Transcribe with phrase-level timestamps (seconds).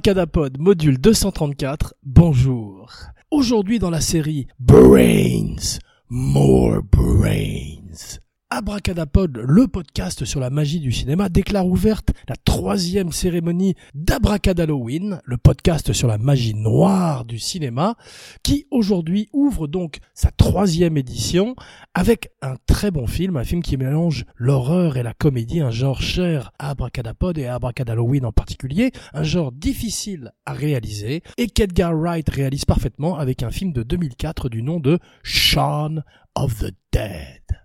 [0.00, 2.90] Abracadapod, module 234, bonjour.
[3.30, 5.78] Aujourd'hui dans la série Brains,
[6.08, 8.19] More Brains.
[8.52, 15.36] Abracadapod, le podcast sur la magie du cinéma, déclare ouverte la troisième cérémonie d'Abracadalloween, le
[15.36, 17.94] podcast sur la magie noire du cinéma,
[18.42, 21.54] qui aujourd'hui ouvre donc sa troisième édition
[21.94, 26.02] avec un très bon film, un film qui mélange l'horreur et la comédie, un genre
[26.02, 31.94] cher à Abracadapod et à Abracadalloween en particulier, un genre difficile à réaliser et qu'Edgar
[31.94, 36.02] Wright réalise parfaitement avec un film de 2004 du nom de Shaun
[36.34, 37.59] of the Dead.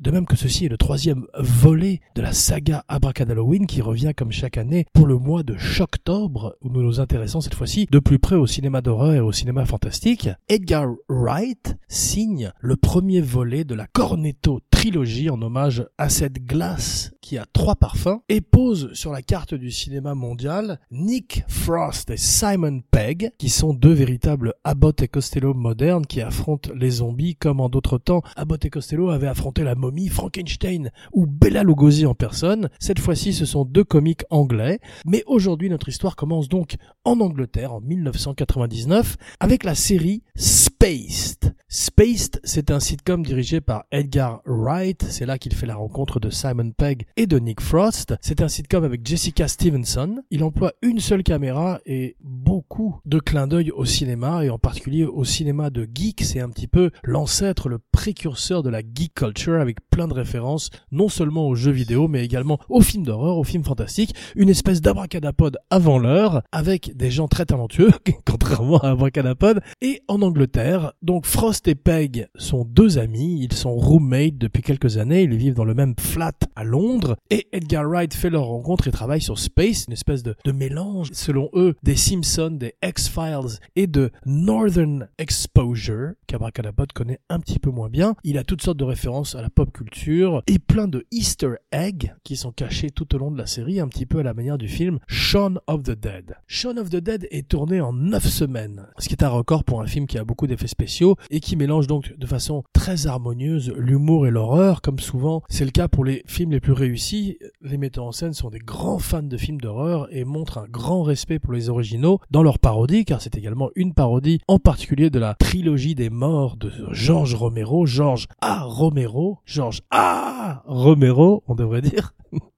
[0.00, 4.32] De même que ceci est le troisième volet de la saga Abracadalloween qui revient comme
[4.32, 8.18] chaque année pour le mois de Choctobre où nous nous intéressons cette fois-ci de plus
[8.18, 10.28] près au cinéma d'horreur et au cinéma fantastique.
[10.48, 17.10] Edgar Wright signe le premier volet de la Cornetto trilogie en hommage à cette glace
[17.22, 22.18] qui a trois parfums et pose sur la carte du cinéma mondial Nick Frost et
[22.18, 27.60] Simon Pegg qui sont deux véritables Abbott et Costello modernes qui affrontent les zombies comme
[27.60, 32.14] en d'autres temps Abbott et Costello avaient affronté la momie Frankenstein ou Bella Lugosi en
[32.14, 32.68] personne.
[32.78, 34.80] Cette fois-ci, ce sont deux comiques anglais.
[35.06, 36.74] Mais aujourd'hui, notre histoire commence donc
[37.04, 41.54] en Angleterre en 1999 avec la série Spaced.
[41.68, 44.73] Spaced, c'est un sitcom dirigé par Edgar Wright.
[45.08, 48.14] C'est là qu'il fait la rencontre de Simon Pegg et de Nick Frost.
[48.20, 50.22] C'est un sitcom avec Jessica Stevenson.
[50.32, 55.04] Il emploie une seule caméra et beaucoup de clins d'œil au cinéma et en particulier
[55.04, 56.22] au cinéma de geek.
[56.24, 60.70] C'est un petit peu l'ancêtre, le précurseur de la geek culture avec plein de références,
[60.90, 64.14] non seulement aux jeux vidéo, mais également aux films d'horreur, aux films fantastiques.
[64.34, 67.92] Une espèce d'abracadapod avant l'heure, avec des gens très talentueux,
[68.26, 69.60] contrairement à Abracadapod.
[69.82, 74.98] Et en Angleterre, donc Frost et Peg sont deux amis, ils sont roommates depuis quelques
[74.98, 78.88] années, ils vivent dans le même flat à Londres, et Edgar Wright fait leur rencontre
[78.88, 83.86] et travaille sur Space, une espèce de, mélange, selon eux, des Simpsons, des X-Files et
[83.86, 88.14] de Northern Exposure, qu'Abracadapod connaît un petit peu moins bien.
[88.24, 92.14] Il a toutes sortes de références à la pop culture et plein de Easter eggs
[92.24, 94.58] qui sont cachés tout au long de la série, un petit peu à la manière
[94.58, 96.36] du film Shaun of the Dead.
[96.46, 99.82] Shaun of the Dead est tourné en 9 semaines, ce qui est un record pour
[99.82, 103.72] un film qui a beaucoup d'effets spéciaux et qui mélange donc de façon très harmonieuse
[103.76, 107.38] l'humour et l'horreur, comme souvent c'est le cas pour les films les plus réussis.
[107.60, 111.02] Les metteurs en scène sont des grands fans de films d'horreur et montrent un grand
[111.02, 115.18] respect pour les originaux dans leur parodie, car c'est également une parodie en particulier de
[115.18, 118.62] la trilogie des morts de George Romero, George A.
[118.62, 120.62] Romero, George A.
[120.66, 122.14] Romero, on devrait dire.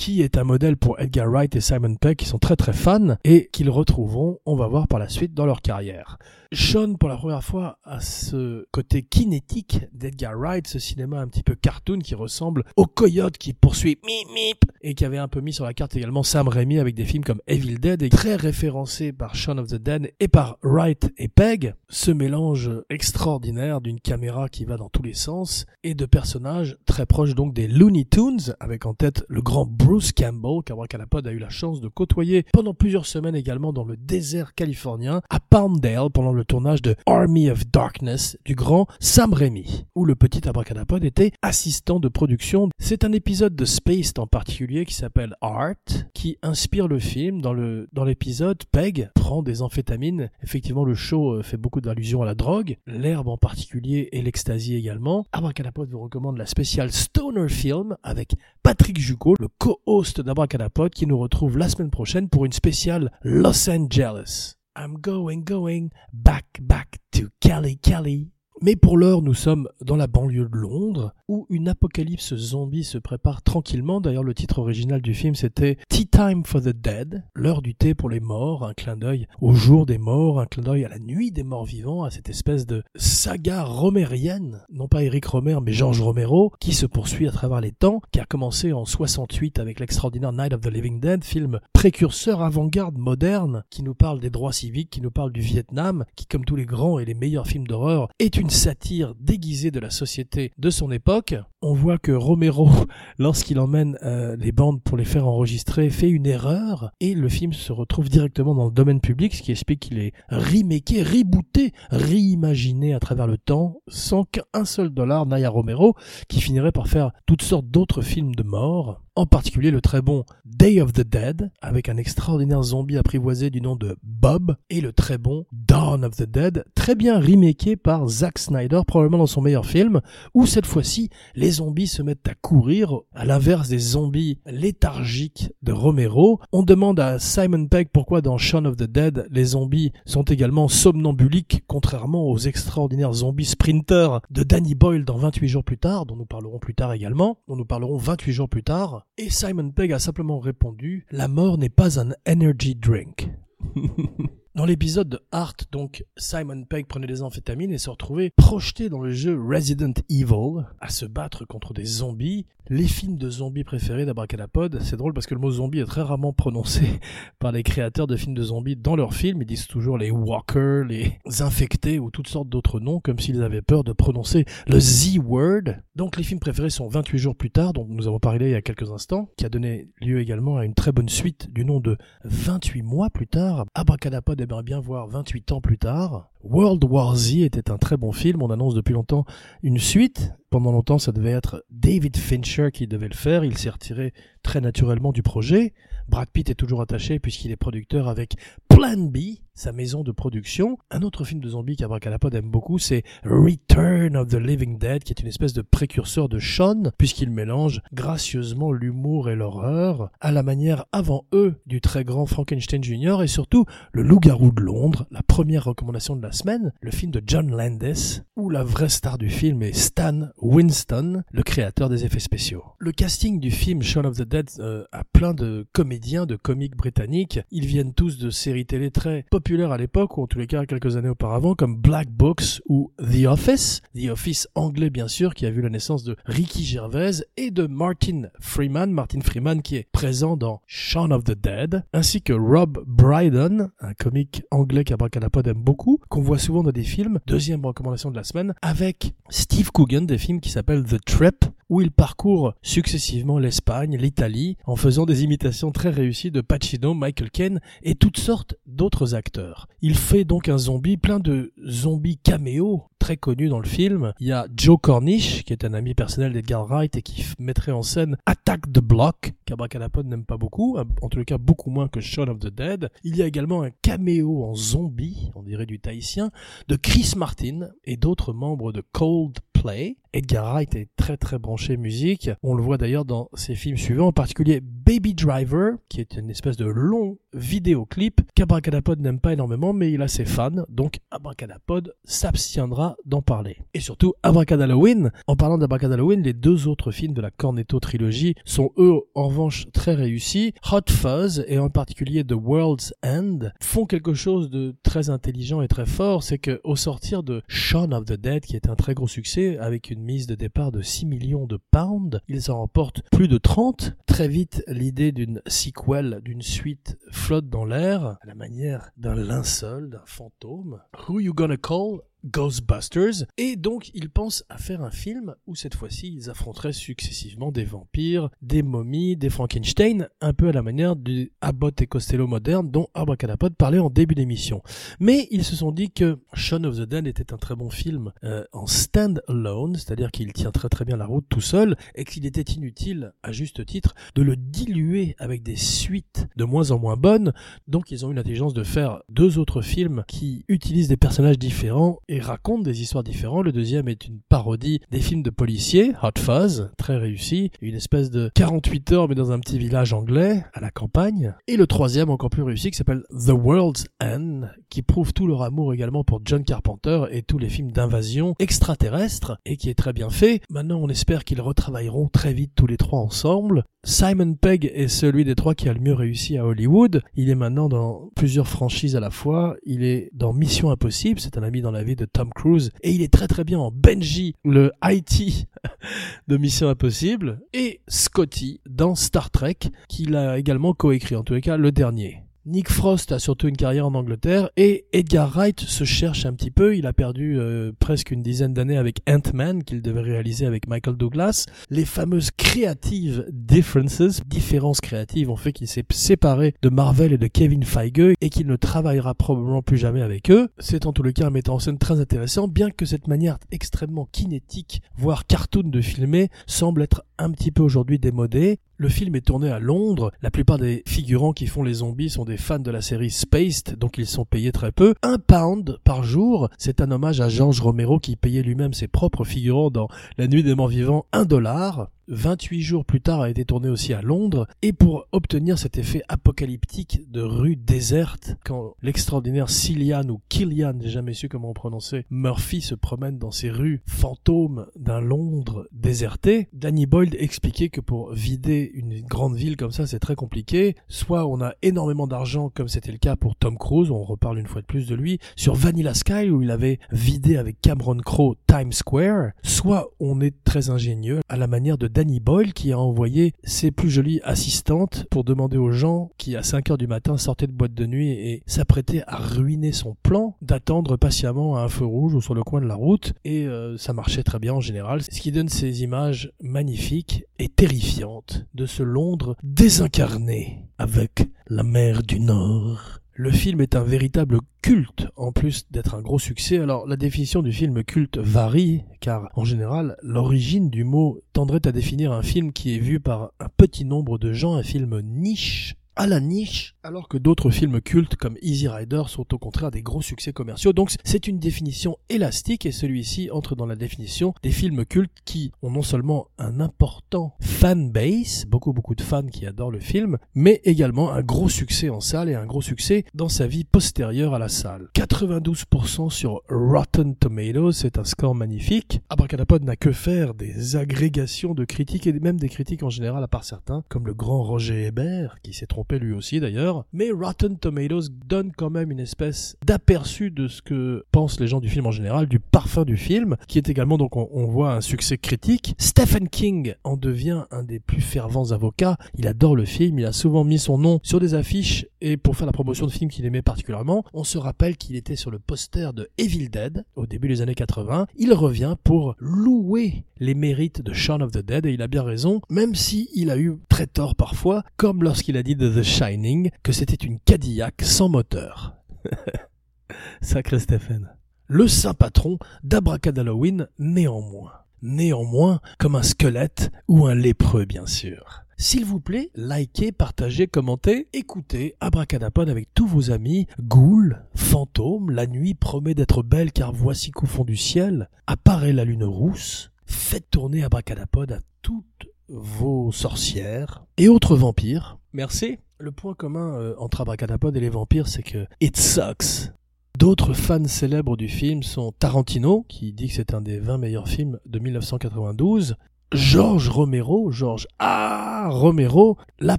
[0.00, 3.18] qui est un modèle pour Edgar Wright et Simon Pegg qui sont très très fans
[3.22, 6.16] et qu'ils retrouveront, on va voir par la suite, dans leur carrière.
[6.52, 11.44] Sean, pour la première fois, a ce côté kinétique d'Edgar Wright, ce cinéma un petit
[11.44, 15.40] peu cartoon qui ressemble au coyote qui poursuit Mip Mip et qui avait un peu
[15.40, 18.34] mis sur la carte également Sam Raimi avec des films comme Evil Dead et très
[18.34, 21.74] référencé par Shaun of the Dead et par Wright et Pegg.
[21.88, 27.06] Ce mélange extraordinaire d'une caméra qui va dans tous les sens et de personnages très
[27.06, 31.38] proches donc des Looney Tunes avec en tête le grand Bruce Campbell qu'Abracadapod a eu
[31.38, 36.32] la chance de côtoyer pendant plusieurs semaines également dans le désert californien à Palmdale pendant
[36.32, 41.32] le tournage de Army of Darkness du grand Sam Raimi, où le petit abracadapod était
[41.42, 42.68] assistant de production.
[42.78, 45.74] C'est un épisode de Spaced en particulier qui s'appelle Art,
[46.14, 47.40] qui inspire le film.
[47.40, 47.54] Dans
[47.92, 50.30] dans l'épisode, Peg prend des amphétamines.
[50.42, 55.26] Effectivement, le show fait beaucoup d'allusions à la drogue, l'herbe en particulier et l'ecstasy également.
[55.32, 59.48] Abracadapod vous recommande la spéciale Stoner Film avec Patrick Jucot, le
[59.84, 64.54] co-host d'Abracadapod, qui nous retrouve la semaine prochaine pour une spéciale Los Angeles.
[64.76, 68.30] I'm going, going back, back to Kelly, Kelly.
[68.62, 72.98] Mais pour l'heure, nous sommes dans la banlieue de Londres, où une apocalypse zombie se
[72.98, 74.02] prépare tranquillement.
[74.02, 77.94] D'ailleurs, le titre original du film, c'était Tea Time for the Dead, l'heure du thé
[77.94, 80.98] pour les morts, un clin d'œil au jour des morts, un clin d'œil à la
[80.98, 85.72] nuit des morts vivants, à cette espèce de saga romérienne, non pas Eric Romer, mais
[85.72, 89.80] George Romero, qui se poursuit à travers les temps, qui a commencé en 68 avec
[89.80, 94.52] l'extraordinaire Night of the Living Dead, film précurseur avant-garde moderne, qui nous parle des droits
[94.52, 97.66] civiques, qui nous parle du Vietnam, qui, comme tous les grands et les meilleurs films
[97.66, 101.34] d'horreur, est une satire déguisée de la société de son époque.
[101.62, 102.68] On voit que Romero,
[103.18, 107.52] lorsqu'il emmène euh, les bandes pour les faire enregistrer, fait une erreur et le film
[107.52, 112.94] se retrouve directement dans le domaine public, ce qui explique qu'il est remaké, rebooté, reimaginé
[112.94, 115.94] à travers le temps, sans qu'un seul dollar n'aille à Romero,
[116.28, 120.24] qui finirait par faire toutes sortes d'autres films de mort en particulier le très bon
[120.46, 124.94] Day of the Dead, avec un extraordinaire zombie apprivoisé du nom de Bob, et le
[124.94, 129.40] très bon Dawn of the Dead, très bien remaké par Zack Snyder, probablement dans son
[129.40, 130.00] meilleur film,
[130.34, 135.72] où cette fois-ci, les zombies se mettent à courir, à l'inverse des zombies léthargiques de
[135.72, 136.40] Romero.
[136.52, 140.68] On demande à Simon Pegg pourquoi dans Shaun of the Dead, les zombies sont également
[140.68, 146.16] somnambuliques, contrairement aux extraordinaires zombies sprinters de Danny Boyle dans 28 jours plus tard, dont
[146.16, 149.06] nous parlerons plus tard également, dont nous parlerons 28 jours plus tard.
[149.18, 153.30] Et Simon Pegg a simplement répondu, la mort n'est pas un energy drink.
[154.60, 159.00] Dans l'épisode de Art, donc, Simon Pegg prenait des amphétamines et se retrouvait projeté dans
[159.00, 162.44] le jeu Resident Evil à se battre contre des zombies.
[162.72, 166.02] Les films de zombies préférés d'Abracadapod, c'est drôle parce que le mot zombie est très
[166.02, 167.00] rarement prononcé
[167.40, 169.42] par les créateurs de films de zombies dans leurs films.
[169.42, 173.60] Ils disent toujours les walkers, les infectés ou toutes sortes d'autres noms comme s'ils avaient
[173.60, 175.78] peur de prononcer le Z-word.
[175.96, 178.54] Donc les films préférés sont 28 jours plus tard, dont nous avons parlé il y
[178.54, 181.80] a quelques instants, qui a donné lieu également à une très bonne suite du nom
[181.80, 183.64] de 28 mois plus tard.
[183.74, 186.29] Abracadapod aimerait bien voir 28 ans plus tard.
[186.42, 188.42] World War Z était un très bon film.
[188.42, 189.24] On annonce depuis longtemps
[189.62, 190.32] une suite.
[190.48, 193.44] Pendant longtemps, ça devait être David Fincher qui devait le faire.
[193.44, 195.74] Il s'est retiré très naturellement du projet.
[196.08, 198.36] Brad Pitt est toujours attaché puisqu'il est producteur avec
[198.80, 200.78] Plan B, sa maison de production.
[200.90, 205.12] Un autre film de zombies qu'Abracadapod aime beaucoup, c'est Return of the Living Dead, qui
[205.12, 210.42] est une espèce de précurseur de Sean, puisqu'il mélange gracieusement l'humour et l'horreur, à la
[210.42, 213.18] manière avant eux du très grand Frankenstein Jr.
[213.22, 217.22] et surtout Le Loup-garou de Londres, la première recommandation de la semaine, le film de
[217.26, 222.18] John Landis, où la vraie star du film est Stan Winston, le créateur des effets
[222.18, 222.64] spéciaux.
[222.78, 226.76] Le casting du film Shaun of the Dead euh, a plein de comédiens, de comiques
[226.76, 227.40] britanniques.
[227.50, 230.64] Ils viennent tous de séries télé très populaires à l'époque, ou en tous les cas
[230.64, 233.82] quelques années auparavant, comme Black Books ou The Office.
[233.96, 237.66] The Office anglais bien sûr, qui a vu la naissance de Ricky Gervais et de
[237.66, 238.92] Martin Freeman.
[238.92, 243.94] Martin Freeman qui est présent dans Shaun of the Dead, ainsi que Rob Brydon, un
[243.94, 247.18] comique anglais qu'Abracadapod aime beaucoup, qu'on voit souvent dans des films.
[247.26, 251.80] Deuxième recommandation de la semaine, avec Steve Coogan, des films qui s'appellent The Trip, où
[251.80, 257.60] il parcourt successivement l'Espagne, l'Italie, en faisant des imitations très réussies de Pacino, Michael Caine
[257.82, 259.66] et toutes sortes d'autres acteurs.
[259.80, 264.12] Il fait donc un zombie, plein de zombies caméos très connus dans le film.
[264.20, 267.72] Il y a Joe Cornish, qui est un ami personnel d'Edgar Wright et qui mettrait
[267.72, 272.00] en scène Attack the Block, qu'Abracadapod n'aime pas beaucoup, en les cas beaucoup moins que
[272.00, 272.90] Shaun of the Dead.
[273.02, 276.30] Il y a également un caméo en zombie, on dirait du tahitien,
[276.68, 279.96] de Chris Martin et d'autres membres de Coldplay.
[280.12, 282.30] Edgar Wright est très très branché musique.
[282.42, 286.30] On le voit d'ailleurs dans ses films suivants, en particulier Baby Driver, qui est une
[286.30, 291.94] espèce de long vidéoclip qu'Abracadapod n'aime pas énormément, mais il a ses fans, donc Abracadapod
[292.04, 293.58] s'abstiendra d'en parler.
[293.74, 295.10] Et surtout, Abracadalloween.
[295.26, 299.66] En parlant d'Abracadalloween, les deux autres films de la Cornetto trilogie sont eux en revanche
[299.72, 300.52] très réussis.
[300.70, 305.68] Hot Fuzz et en particulier The World's End font quelque chose de très intelligent et
[305.68, 308.94] très fort, c'est que au sortir de Shaun of the Dead, qui est un très
[308.94, 313.02] gros succès avec une mise de départ de 6 millions de pounds, ils en remportent
[313.10, 313.94] plus de 30.
[314.06, 319.90] Très vite, l'idée d'une sequel, d'une suite flotte dans l'air, à la manière d'un linceul,
[319.90, 320.80] d'un fantôme.
[321.08, 322.00] Who you gonna call?
[322.24, 327.52] Ghostbusters, et donc ils pensent à faire un film où cette fois-ci ils affronteraient successivement
[327.52, 332.26] des vampires, des momies, des Frankenstein, un peu à la manière du Abbott et Costello
[332.26, 334.62] moderne dont Abracadapod parlait en début d'émission.
[334.98, 338.12] Mais ils se sont dit que Shaun of the Dead était un très bon film
[338.24, 342.26] euh, en stand-alone, c'est-à-dire qu'il tient très très bien la route tout seul, et qu'il
[342.26, 346.96] était inutile, à juste titre, de le diluer avec des suites de moins en moins
[346.96, 347.32] bonnes,
[347.68, 351.98] donc ils ont eu l'intelligence de faire deux autres films qui utilisent des personnages différents
[352.10, 353.44] et raconte des histoires différentes.
[353.44, 358.10] Le deuxième est une parodie des films de policiers, Hot Fuzz, très réussi, une espèce
[358.10, 361.34] de 48 heures mais dans un petit village anglais, à la campagne.
[361.46, 365.42] Et le troisième, encore plus réussi, qui s'appelle The World's End, qui prouve tout leur
[365.42, 369.92] amour également pour John Carpenter et tous les films d'invasion extraterrestre, et qui est très
[369.92, 370.42] bien fait.
[370.50, 373.64] Maintenant, on espère qu'ils retravailleront très vite tous les trois ensemble.
[373.82, 377.02] Simon Pegg est celui des trois qui a le mieux réussi à Hollywood.
[377.14, 379.56] Il est maintenant dans plusieurs franchises à la fois.
[379.64, 382.92] Il est dans Mission Impossible, c'est un ami dans la vie de Tom Cruise, et
[382.92, 385.48] il est très très bien en Benji, le IT
[386.28, 389.56] de Mission Impossible, et Scotty dans Star Trek,
[389.88, 392.22] qu'il a également coécrit, en tous les cas le dernier.
[392.50, 396.50] Nick Frost a surtout une carrière en Angleterre et Edgar Wright se cherche un petit
[396.50, 396.76] peu.
[396.76, 400.96] Il a perdu euh, presque une dizaine d'années avec Ant-Man qu'il devait réaliser avec Michael
[400.96, 401.46] Douglas.
[401.68, 407.28] Les fameuses creative differences, différences créatives, ont fait qu'il s'est séparé de Marvel et de
[407.28, 410.48] Kevin Feige et qu'il ne travaillera probablement plus jamais avec eux.
[410.58, 413.38] C'est en tout le cas un metteur en scène très intéressant, bien que cette manière
[413.52, 418.58] extrêmement kinétique, voire cartoon de filmer, semble être un petit peu aujourd'hui démodée.
[418.80, 420.10] Le film est tourné à Londres.
[420.22, 423.76] La plupart des figurants qui font les zombies sont des fans de la série Spaced,
[423.76, 424.94] donc ils sont payés très peu.
[425.02, 429.24] Un pound par jour, c'est un hommage à George Romero qui payait lui-même ses propres
[429.24, 431.90] figurants dans La Nuit des Morts Vivants un dollar.
[432.10, 436.02] 28 jours plus tard a été tourné aussi à Londres, et pour obtenir cet effet
[436.08, 442.04] apocalyptique de rue déserte, quand l'extraordinaire Cillian ou Killian, j'ai jamais su comment on prononçait,
[442.10, 448.12] Murphy se promène dans ces rues fantômes d'un Londres déserté, Danny Boyle expliquait que pour
[448.12, 450.74] vider une grande ville comme ça, c'est très compliqué.
[450.88, 454.46] Soit on a énormément d'argent, comme c'était le cas pour Tom Cruise, on reparle une
[454.46, 458.36] fois de plus de lui, sur Vanilla Sky, où il avait vidé avec Cameron Crowe
[458.46, 462.78] Times Square, soit on est très ingénieux à la manière de Danny Boyle qui a
[462.78, 467.18] envoyé ses plus jolies assistantes pour demander aux gens qui à 5 heures du matin
[467.18, 471.68] sortaient de boîte de nuit et s'apprêtaient à ruiner son plan d'attendre patiemment à un
[471.68, 473.12] feu rouge ou sur le coin de la route.
[473.26, 475.02] Et euh, ça marchait très bien en général.
[475.02, 482.02] Ce qui donne ces images magnifiques et terrifiantes de ce Londres désincarné avec la mer
[482.02, 486.58] du Nord le film est un véritable culte, en plus d'être un gros succès.
[486.58, 491.72] Alors la définition du film culte varie, car en général, l'origine du mot tendrait à
[491.72, 495.76] définir un film qui est vu par un petit nombre de gens, un film niche,
[495.96, 499.82] à la niche, alors que d'autres films cultes comme Easy Rider sont au contraire des
[499.82, 500.72] gros succès commerciaux.
[500.72, 505.52] Donc c'est une définition élastique et celui-ci entre dans la définition des films cultes qui
[505.62, 510.18] ont non seulement un important fan base, beaucoup beaucoup de fans qui adorent le film,
[510.34, 514.34] mais également un gros succès en salle et un gros succès dans sa vie postérieure
[514.34, 514.88] à la salle.
[514.94, 519.00] 92% sur Rotten Tomatoes, c'est un score magnifique.
[519.10, 523.28] Abracadapod n'a que faire des agrégations de critiques et même des critiques en général à
[523.28, 526.84] part certains, comme le grand Roger Hébert qui s'est trompé lui aussi d'ailleurs.
[526.92, 531.60] Mais Rotten Tomatoes donne quand même une espèce d'aperçu de ce que pensent les gens
[531.60, 534.80] du film en général, du parfum du film, qui est également donc on, voit un
[534.80, 535.74] succès critique.
[535.78, 538.96] Stephen King en devient un des plus fervents avocats.
[539.16, 542.36] Il adore le film, il a souvent mis son nom sur des affiches et pour
[542.36, 545.38] faire la promotion de films qu'il aimait particulièrement, on se rappelle qu'il était sur le
[545.38, 548.06] poster de Evil Dead au début des années 80.
[548.16, 552.02] Il revient pour louer les mérites de Shaun of the Dead et il a bien
[552.02, 556.50] raison, même si a eu très tort parfois, comme lorsqu'il a dit de The Shining
[556.62, 558.74] que c'était une Cadillac sans moteur.
[560.20, 561.10] Sacré Stephen.
[561.46, 564.52] Le saint patron d'Abracadalloween néanmoins.
[564.82, 568.42] Néanmoins comme un squelette ou un lépreux bien sûr.
[568.56, 573.46] S'il vous plaît, likez, partagez, commentez, écoutez Abracadapod avec tous vos amis.
[573.60, 578.84] Ghouls, fantômes, la nuit promet d'être belle car voici qu'au fond du ciel apparaît la
[578.84, 579.70] lune rousse.
[579.86, 584.99] Faites tourner Abracadapod à toutes vos sorcières et autres vampires.
[585.12, 585.58] Merci.
[585.78, 589.50] Le point commun euh, entre Abracadapod et les vampires, c'est que it sucks.
[589.98, 594.08] D'autres fans célèbres du film sont Tarantino, qui dit que c'est un des 20 meilleurs
[594.08, 595.76] films de 1992,
[596.12, 598.29] George Romero, George A.
[598.48, 599.58] Romero, la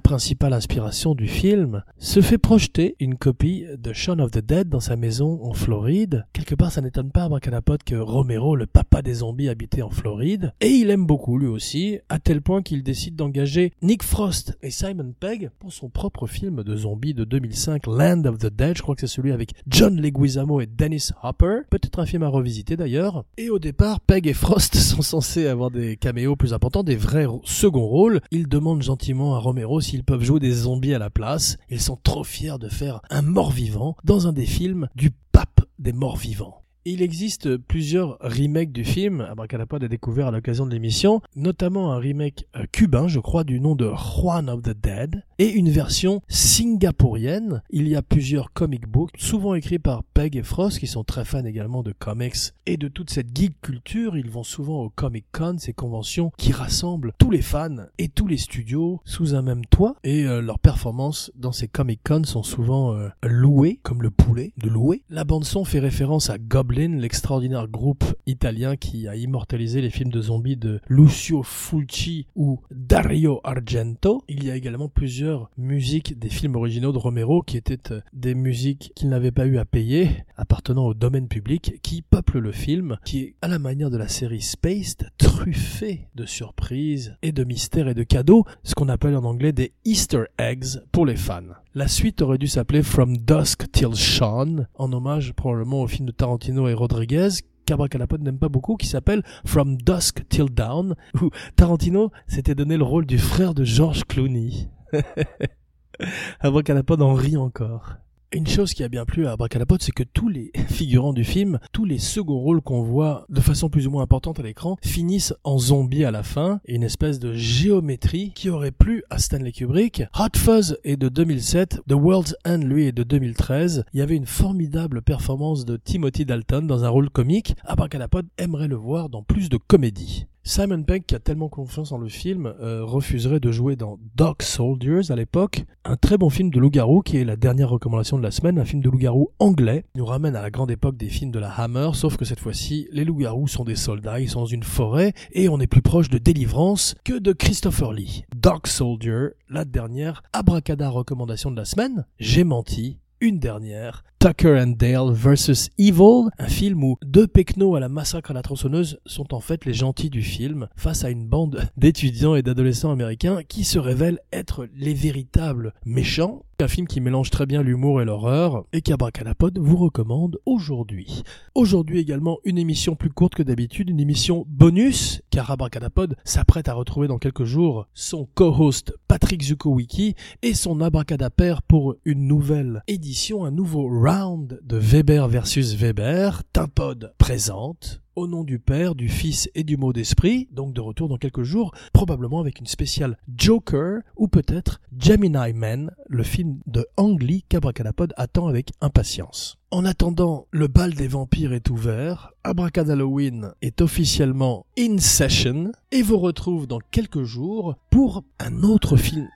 [0.00, 4.80] principale inspiration du film, se fait projeter une copie de Shaun of the Dead dans
[4.80, 6.26] sa maison en Floride.
[6.32, 9.90] Quelque part, ça n'étonne pas à Bracanapote que Romero, le papa des zombies, habitait en
[9.90, 10.52] Floride.
[10.60, 14.70] Et il aime beaucoup lui aussi, à tel point qu'il décide d'engager Nick Frost et
[14.70, 18.76] Simon Pegg pour son propre film de zombies de 2005, Land of the Dead.
[18.76, 21.60] Je crois que c'est celui avec John Leguizamo et Dennis Hopper.
[21.70, 23.24] Peut-être un film à revisiter d'ailleurs.
[23.36, 27.26] Et au départ, Pegg et Frost sont censés avoir des caméos plus important, des vrais
[27.44, 28.20] seconds rôles.
[28.30, 31.58] Ils demandent gentiment à Romero s'ils peuvent jouer des zombies à la place.
[31.68, 35.92] Ils sont trop fiers de faire un mort-vivant dans un des films du pape des
[35.92, 36.62] morts-vivants.
[36.84, 41.98] Il existe plusieurs remakes du film, Abracadapod a découvert à l'occasion de l'émission, notamment un
[41.98, 46.22] remake euh, cubain, je crois, du nom de Juan of the Dead, et une version
[46.26, 47.62] singapourienne.
[47.70, 51.24] Il y a plusieurs comic books, souvent écrits par Peg et Frost, qui sont très
[51.24, 54.16] fans également de comics et de toute cette geek culture.
[54.16, 58.26] Ils vont souvent au Comic Con, ces conventions qui rassemblent tous les fans et tous
[58.26, 62.42] les studios sous un même toit, et euh, leurs performances dans ces Comic Con sont
[62.42, 65.04] souvent euh, louées, comme le poulet de louer.
[65.10, 70.10] La bande son fait référence à Goblin l'extraordinaire groupe italien qui a immortalisé les films
[70.10, 74.24] de zombies de Lucio Fulci ou Dario Argento.
[74.28, 78.34] Il y a également plusieurs musiques des films originaux de Romero qui étaient euh, des
[78.34, 82.96] musiques qu'il n'avait pas eu à payer, appartenant au domaine public, qui peuplent le film,
[83.04, 87.88] qui est à la manière de la série Spaced, truffé de surprises et de mystères
[87.88, 91.42] et de cadeaux, ce qu'on appelle en anglais des Easter eggs pour les fans.
[91.74, 96.12] La suite aurait dû s'appeler From Dusk Till Shawn, en hommage probablement au film de
[96.12, 97.30] Tarantino et Rodriguez,
[97.64, 102.84] qu'Abracadapod n'aime pas beaucoup, qui s'appelle From Dusk Till Dawn, où Tarantino s'était donné le
[102.84, 104.68] rôle du frère de George Clooney.
[106.40, 107.94] Abracadapod en rit encore.
[108.34, 111.58] Une chose qui a bien plu à Abracadapod, c'est que tous les figurants du film,
[111.70, 115.34] tous les seconds rôles qu'on voit de façon plus ou moins importante à l'écran, finissent
[115.44, 120.04] en zombies à la fin, une espèce de géométrie qui aurait plu à Stanley Kubrick.
[120.18, 123.84] Hot Fuzz est de 2007, The World's End lui est de 2013.
[123.92, 127.54] Il y avait une formidable performance de Timothy Dalton dans un rôle comique.
[127.66, 130.26] Abracadapod aimerait le voir dans plus de comédie.
[130.44, 134.42] Simon Pegg, qui a tellement confiance en le film, euh, refuserait de jouer dans Dog
[134.42, 138.24] Soldiers à l'époque, un très bon film de loup-garou qui est la dernière recommandation de
[138.24, 141.30] la semaine, un film de loup-garou anglais, nous ramène à la grande époque des films
[141.30, 144.46] de la Hammer, sauf que cette fois-ci, les loups-garous sont des soldats, ils sont dans
[144.46, 148.24] une forêt, et on est plus proche de Délivrance que de Christopher Lee.
[148.34, 154.74] Dog Soldier, la dernière abracada recommandation de la semaine, j'ai menti, une dernière, Tucker and
[154.78, 155.70] Dale vs.
[155.78, 159.64] Evil, un film où deux pecnos à la massacre à la tronçonneuse sont en fait
[159.64, 164.20] les gentils du film face à une bande d'étudiants et d'adolescents américains qui se révèlent
[164.32, 166.44] être les véritables méchants.
[166.60, 171.24] Un film qui mélange très bien l'humour et l'horreur et qu'Abracadapod vous recommande aujourd'hui.
[171.56, 176.74] Aujourd'hui également une émission plus courte que d'habitude, une émission bonus car Abracadapod s'apprête à
[176.74, 183.44] retrouver dans quelques jours son co-host Patrick Zukowicki et son abracadapère pour une nouvelle édition,
[183.44, 186.42] un nouveau round de Weber versus Weber.
[186.52, 191.08] Timpod présente au nom du Père, du Fils et du mot d'esprit, donc de retour
[191.08, 196.86] dans quelques jours, probablement avec une spéciale Joker ou peut-être Gemini Man, le film de
[196.98, 199.56] Ang Lee qu'Abracadapod attend avec impatience.
[199.70, 206.02] En attendant, le bal des vampires est ouvert, Abracad Halloween est officiellement in session et
[206.02, 209.28] vous retrouve dans quelques jours pour un autre film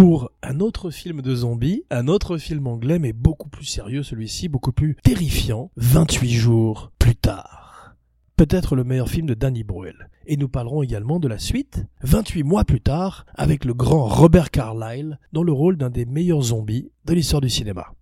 [0.00, 4.48] pour un autre film de zombies, un autre film anglais, mais beaucoup plus sérieux celui-ci,
[4.48, 7.96] beaucoup plus terrifiant, 28 jours plus tard.
[8.34, 10.08] Peut-être le meilleur film de Danny Boyle.
[10.24, 14.50] Et nous parlerons également de la suite, 28 mois plus tard, avec le grand Robert
[14.50, 17.92] Carlyle, dans le rôle d'un des meilleurs zombies de l'histoire du cinéma.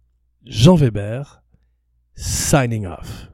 [0.44, 1.42] Jean Weber,
[2.14, 3.28] signing off.